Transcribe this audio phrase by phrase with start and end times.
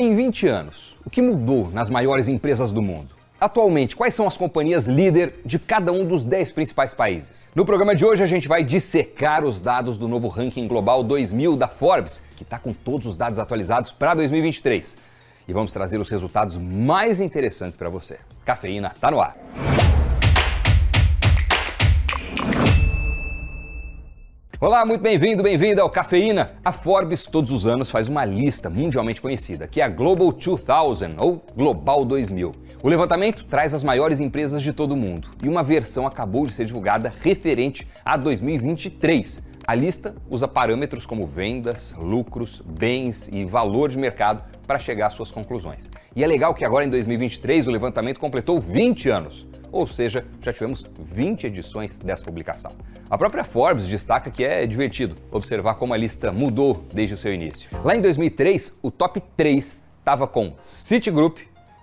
[0.00, 3.08] Em 20 anos, o que mudou nas maiores empresas do mundo?
[3.40, 7.48] Atualmente, quais são as companhias líder de cada um dos 10 principais países?
[7.52, 11.56] No programa de hoje, a gente vai dissecar os dados do novo ranking global 2000
[11.56, 14.96] da Forbes, que está com todos os dados atualizados para 2023.
[15.48, 18.20] E vamos trazer os resultados mais interessantes para você.
[18.44, 19.36] Cafeína está no ar.
[24.60, 26.50] Olá, muito bem-vindo, bem-vinda ao Cafeína.
[26.64, 31.14] A Forbes todos os anos faz uma lista mundialmente conhecida, que é a Global 2000
[31.16, 32.52] ou Global 2000.
[32.82, 36.52] O levantamento traz as maiores empresas de todo o mundo e uma versão acabou de
[36.52, 39.44] ser divulgada referente a 2023.
[39.64, 45.14] A lista usa parâmetros como vendas, lucros, bens e valor de mercado para chegar às
[45.14, 45.88] suas conclusões.
[46.16, 49.46] E é legal que agora em 2023 o levantamento completou 20 anos.
[49.70, 52.72] Ou seja, já tivemos 20 edições dessa publicação.
[53.10, 57.32] A própria Forbes destaca que é divertido observar como a lista mudou desde o seu
[57.32, 57.70] início.
[57.84, 61.38] Lá em 2003, o top 3 estava com Citigroup,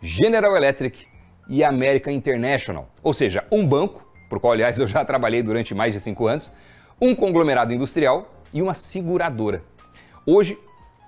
[0.00, 1.06] General Electric
[1.48, 5.94] e American International, ou seja, um banco, por qual aliás eu já trabalhei durante mais
[5.94, 6.52] de 5 anos,
[7.00, 9.62] um conglomerado industrial e uma seguradora.
[10.24, 10.58] Hoje,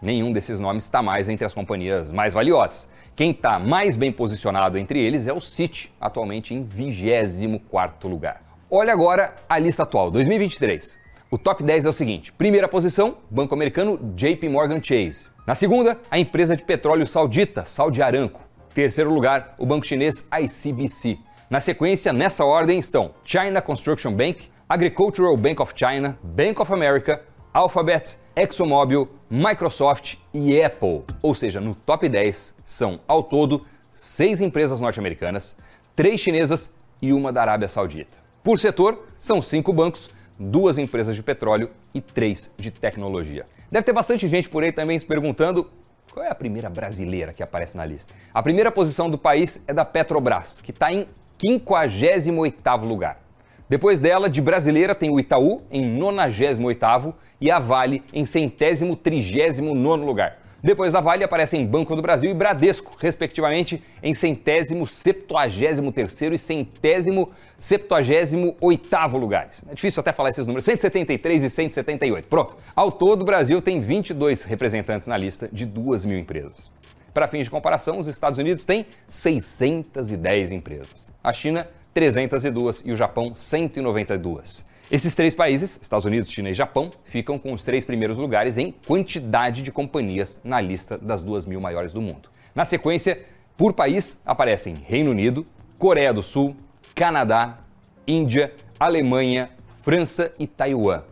[0.00, 2.88] nenhum desses nomes está mais entre as companhias mais valiosas.
[3.16, 8.42] Quem está mais bem posicionado entre eles é o Citi, atualmente em 24º lugar.
[8.70, 10.98] Olha agora a lista atual, 2023.
[11.30, 15.26] O top 10 é o seguinte: primeira posição, Banco Americano JP Morgan Chase.
[15.46, 18.40] Na segunda, a empresa de petróleo saudita, Saudi Aramco.
[18.74, 21.18] Terceiro lugar, o banco chinês ICBC.
[21.50, 27.22] Na sequência, nessa ordem estão China Construction Bank, Agricultural Bank of China, Bank of America,
[27.58, 31.02] Alphabet, ExxonMobil, Microsoft e Apple.
[31.20, 35.56] Ou seja, no top 10 são, ao todo, seis empresas norte-americanas,
[35.96, 38.16] três chinesas e uma da Arábia Saudita.
[38.44, 43.44] Por setor, são cinco bancos, duas empresas de petróleo e três de tecnologia.
[43.72, 45.68] Deve ter bastante gente por aí também se perguntando
[46.12, 48.14] qual é a primeira brasileira que aparece na lista.
[48.32, 51.08] A primeira posição do país é da Petrobras, que está em
[51.44, 53.27] 58º lugar.
[53.68, 59.74] Depois dela, de brasileira, tem o Itaú em 98º e a Vale em centésimo trigésimo
[59.74, 60.38] nono lugar.
[60.62, 66.38] Depois da Vale aparecem Banco do Brasil e Bradesco, respectivamente, em centésimo septuagésimo terceiro e
[66.38, 69.62] centésimo septuagésimo oitavo lugares.
[69.68, 72.26] É difícil até falar esses números, 173 e 178.
[72.26, 72.56] Pronto.
[72.74, 76.70] Ao todo, o Brasil tem 22 representantes na lista de 2 mil empresas.
[77.14, 81.10] Para fins de comparação, os Estados Unidos têm 610 empresas.
[81.22, 81.68] A China
[81.98, 84.64] 302 e o Japão 192.
[84.88, 88.72] Esses três países, Estados Unidos, China e Japão, ficam com os três primeiros lugares em
[88.86, 92.30] quantidade de companhias na lista das duas mil maiores do mundo.
[92.54, 93.20] Na sequência,
[93.56, 95.44] por país, aparecem Reino Unido,
[95.76, 96.54] Coreia do Sul,
[96.94, 97.58] Canadá,
[98.06, 99.48] Índia, Alemanha,
[99.82, 101.02] França e Taiwan.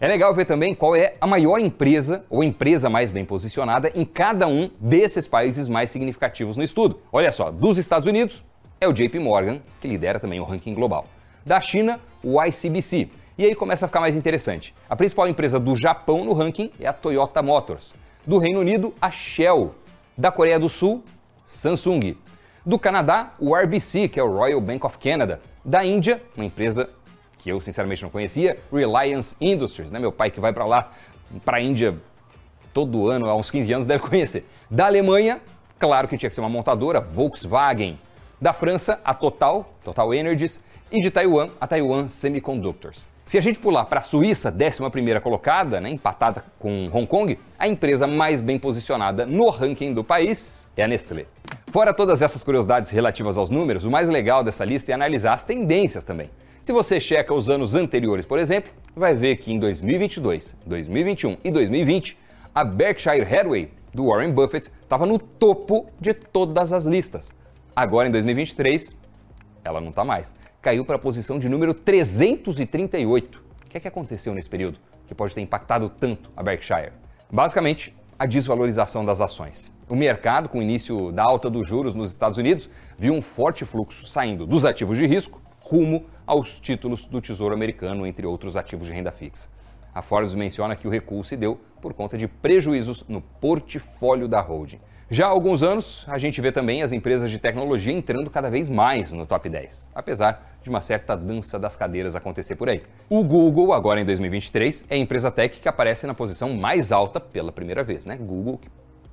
[0.00, 4.04] É legal ver também qual é a maior empresa ou empresa mais bem posicionada em
[4.04, 7.00] cada um desses países mais significativos no estudo.
[7.12, 8.42] Olha só, dos Estados Unidos,
[8.82, 11.06] é o JP Morgan, que lidera também o ranking global.
[11.46, 13.08] Da China, o ICBC.
[13.38, 14.74] E aí começa a ficar mais interessante.
[14.90, 17.94] A principal empresa do Japão no ranking é a Toyota Motors.
[18.26, 19.72] Do Reino Unido, a Shell.
[20.18, 21.02] Da Coreia do Sul,
[21.46, 22.16] Samsung.
[22.66, 25.40] Do Canadá, o RBC, que é o Royal Bank of Canada.
[25.64, 26.90] Da Índia, uma empresa
[27.38, 30.00] que eu sinceramente não conhecia, Reliance Industries, né?
[30.00, 30.90] Meu pai que vai para lá,
[31.44, 31.96] para a Índia
[32.74, 34.44] todo ano, há uns 15 anos, deve conhecer.
[34.68, 35.40] Da Alemanha,
[35.78, 37.96] claro que tinha que ser uma montadora, Volkswagen.
[38.42, 40.60] Da França, a Total, Total Energies,
[40.90, 43.06] e de Taiwan, a Taiwan Semiconductors.
[43.24, 47.68] Se a gente pular para a Suíça, 11 colocada, né, empatada com Hong Kong, a
[47.68, 51.26] empresa mais bem posicionada no ranking do país é a Nestlé.
[51.70, 55.44] Fora todas essas curiosidades relativas aos números, o mais legal dessa lista é analisar as
[55.44, 56.28] tendências também.
[56.60, 61.50] Se você checa os anos anteriores, por exemplo, vai ver que em 2022, 2021 e
[61.52, 62.18] 2020,
[62.52, 67.32] a Berkshire Hathaway, do Warren Buffett, estava no topo de todas as listas.
[67.74, 68.98] Agora, em 2023,
[69.64, 70.34] ela não está mais.
[70.60, 73.42] Caiu para a posição de número 338.
[73.64, 76.92] O que é que aconteceu nesse período que pode ter impactado tanto a Berkshire?
[77.32, 79.72] Basicamente, a desvalorização das ações.
[79.88, 83.64] O mercado, com o início da alta dos juros nos Estados Unidos, viu um forte
[83.64, 88.86] fluxo saindo dos ativos de risco rumo aos títulos do Tesouro Americano, entre outros ativos
[88.86, 89.48] de renda fixa.
[89.94, 94.40] A Forbes menciona que o recuo se deu por conta de prejuízos no portfólio da
[94.40, 94.80] holding.
[95.12, 98.70] Já há alguns anos, a gente vê também as empresas de tecnologia entrando cada vez
[98.70, 102.80] mais no top 10, apesar de uma certa dança das cadeiras acontecer por aí.
[103.10, 107.20] O Google, agora em 2023, é a empresa tech que aparece na posição mais alta
[107.20, 108.16] pela primeira vez, né?
[108.16, 108.58] Google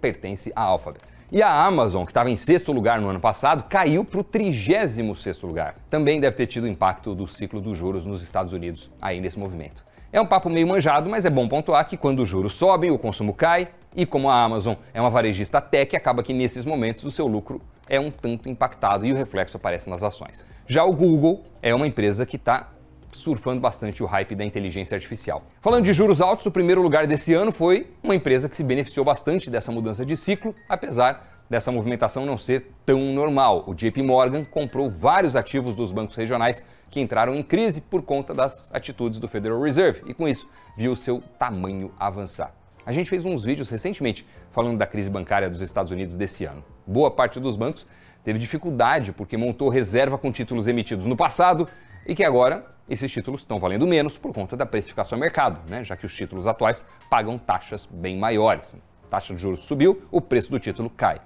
[0.00, 1.04] pertence à Alphabet.
[1.30, 5.42] E a Amazon, que estava em sexto lugar no ano passado, caiu para o 36
[5.42, 5.76] lugar.
[5.88, 9.84] Também deve ter tido impacto do ciclo dos juros nos Estados Unidos aí nesse movimento.
[10.14, 12.96] É um papo meio manjado, mas é bom pontuar que quando os juros sobem, o
[12.96, 17.10] consumo cai, E como a Amazon é uma varejista tech, acaba que nesses momentos o
[17.10, 20.46] seu lucro é um tanto impactado e o reflexo aparece nas ações.
[20.66, 22.70] Já o Google é uma empresa que está
[23.12, 25.44] surfando bastante o hype da inteligência artificial.
[25.60, 29.04] Falando de juros altos, o primeiro lugar desse ano foi uma empresa que se beneficiou
[29.04, 33.64] bastante dessa mudança de ciclo, apesar dessa movimentação não ser tão normal.
[33.66, 38.34] O JP Morgan comprou vários ativos dos bancos regionais que entraram em crise por conta
[38.34, 42.63] das atitudes do Federal Reserve e, com isso, viu seu tamanho avançar.
[42.86, 46.62] A gente fez uns vídeos recentemente falando da crise bancária dos Estados Unidos desse ano.
[46.86, 47.86] Boa parte dos bancos
[48.22, 51.66] teve dificuldade porque montou reserva com títulos emitidos no passado
[52.06, 55.82] e que agora esses títulos estão valendo menos por conta da precificação ao mercado, né?
[55.82, 58.74] já que os títulos atuais pagam taxas bem maiores.
[59.04, 61.22] A taxa de juros subiu, o preço do título cai.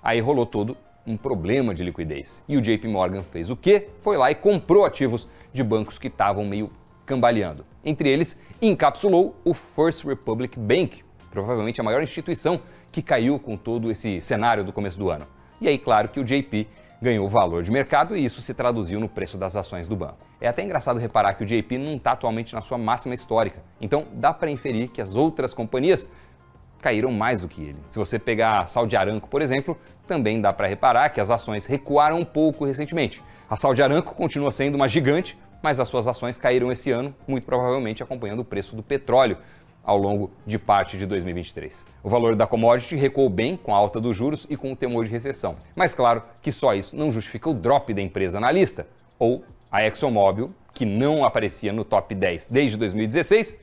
[0.00, 2.44] Aí rolou todo um problema de liquidez.
[2.48, 3.88] E o JP Morgan fez o quê?
[3.98, 6.70] Foi lá e comprou ativos de bancos que estavam meio
[7.12, 7.66] cambaleando.
[7.84, 12.60] Entre eles, encapsulou o First Republic Bank, provavelmente a maior instituição
[12.90, 15.26] que caiu com todo esse cenário do começo do ano.
[15.60, 16.66] E aí, claro que o JP
[17.02, 20.18] ganhou valor de mercado e isso se traduziu no preço das ações do banco.
[20.40, 24.06] É até engraçado reparar que o JP não está atualmente na sua máxima histórica, então
[24.14, 26.08] dá para inferir que as outras companhias
[26.80, 27.78] caíram mais do que ele.
[27.86, 29.76] Se você pegar a Saudi Aramco, por exemplo,
[30.06, 33.22] também dá para reparar que as ações recuaram um pouco recentemente.
[33.50, 37.44] A Saudi Aramco continua sendo uma gigante, mas as suas ações caíram esse ano, muito
[37.44, 39.38] provavelmente acompanhando o preço do petróleo,
[39.84, 41.84] ao longo de parte de 2023.
[42.02, 45.04] O valor da commodity recuou bem com a alta dos juros e com o temor
[45.04, 45.56] de recessão.
[45.76, 48.86] Mas claro que só isso não justifica o drop da empresa na lista,
[49.18, 53.56] ou a ExxonMobil, que não aparecia no top 10 desde 2016,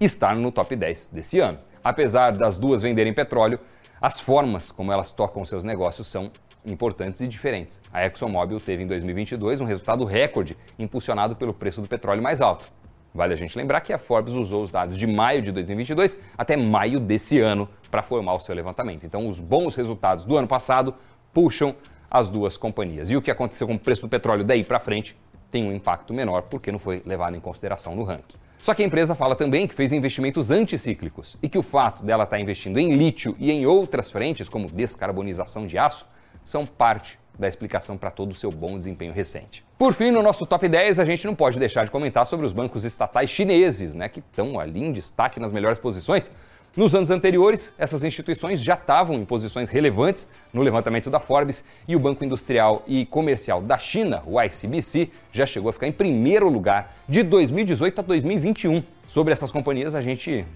[0.00, 1.58] estar no top 10 desse ano.
[1.82, 3.58] Apesar das duas venderem petróleo,
[4.00, 6.30] as formas como elas tocam seus negócios são
[6.64, 7.80] importantes e diferentes.
[7.92, 12.70] A ExxonMobil teve em 2022 um resultado recorde impulsionado pelo preço do petróleo mais alto.
[13.14, 16.56] Vale a gente lembrar que a Forbes usou os dados de maio de 2022 até
[16.56, 19.04] maio desse ano para formar o seu levantamento.
[19.04, 20.94] Então, os bons resultados do ano passado
[21.32, 21.74] puxam
[22.10, 23.10] as duas companhias.
[23.10, 25.16] E o que aconteceu com o preço do petróleo daí para frente
[25.50, 28.36] tem um impacto menor porque não foi levado em consideração no ranking.
[28.62, 32.24] Só que a empresa fala também que fez investimentos anticíclicos e que o fato dela
[32.24, 36.06] estar tá investindo em lítio e em outras frentes, como descarbonização de aço,
[36.44, 39.64] são parte da explicação para todo o seu bom desempenho recente.
[39.78, 42.52] Por fim, no nosso top 10, a gente não pode deixar de comentar sobre os
[42.52, 46.30] bancos estatais chineses, né, que estão ali em destaque nas melhores posições.
[46.78, 51.96] Nos anos anteriores, essas instituições já estavam em posições relevantes no levantamento da Forbes e
[51.96, 56.48] o Banco Industrial e Comercial da China, o ICBC, já chegou a ficar em primeiro
[56.48, 58.84] lugar de 2018 a 2021.
[59.08, 60.46] Sobre essas companhias, a gente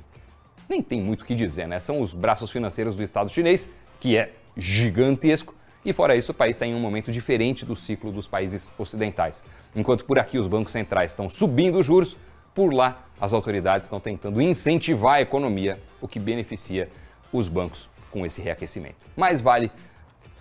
[0.69, 1.81] nem tem muito o que dizer, né?
[1.81, 6.55] São os braços financeiros do Estado chinês, que é gigantesco, e fora isso, o país
[6.55, 9.43] está em um momento diferente do ciclo dos países ocidentais.
[9.75, 12.17] Enquanto por aqui os bancos centrais estão subindo os juros,
[12.55, 16.89] por lá as autoridades estão tentando incentivar a economia, o que beneficia
[17.33, 18.97] os bancos com esse reaquecimento.
[19.17, 19.71] Mas vale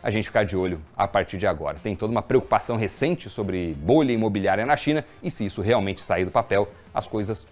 [0.03, 1.77] a gente ficar de olho a partir de agora.
[1.77, 6.25] Tem toda uma preocupação recente sobre bolha imobiliária na China e se isso realmente sair
[6.25, 7.45] do papel, as coisas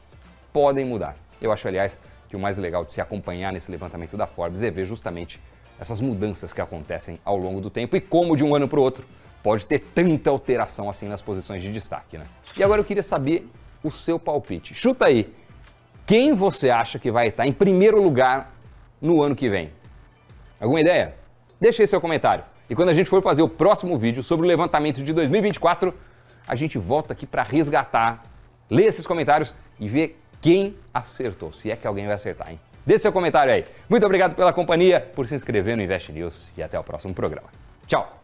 [0.51, 1.15] podem mudar.
[1.39, 4.71] Eu acho, aliás, que o mais legal de se acompanhar nesse levantamento da Forbes é
[4.71, 5.39] ver justamente
[5.79, 8.83] essas mudanças que acontecem ao longo do tempo e como de um ano para o
[8.83, 9.07] outro
[9.41, 12.25] pode ter tanta alteração assim nas posições de destaque, né?
[12.57, 13.47] E agora eu queria saber
[13.83, 14.73] o seu palpite.
[14.73, 15.33] Chuta aí.
[16.05, 18.51] Quem você acha que vai estar em primeiro lugar
[19.01, 19.71] no ano que vem?
[20.59, 21.15] Alguma ideia?
[21.59, 22.43] Deixa aí seu comentário.
[22.69, 25.93] E quando a gente for fazer o próximo vídeo sobre o levantamento de 2024,
[26.47, 28.23] a gente volta aqui para resgatar,
[28.69, 31.53] ler esses comentários e ver quem acertou.
[31.53, 32.59] Se é que alguém vai acertar, hein?
[32.85, 33.65] Deixe seu comentário aí.
[33.87, 37.49] Muito obrigado pela companhia, por se inscrever no Invest News e até o próximo programa.
[37.85, 38.19] Tchau!